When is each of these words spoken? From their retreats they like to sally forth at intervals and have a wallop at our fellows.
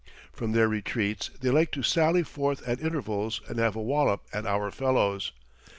From 0.33 0.51
their 0.53 0.67
retreats 0.67 1.29
they 1.41 1.51
like 1.51 1.69
to 1.73 1.83
sally 1.83 2.23
forth 2.23 2.67
at 2.67 2.81
intervals 2.81 3.39
and 3.47 3.59
have 3.59 3.75
a 3.75 3.83
wallop 3.83 4.23
at 4.33 4.47
our 4.47 4.71
fellows. 4.71 5.31